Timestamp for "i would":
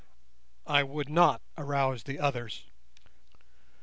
0.65-1.09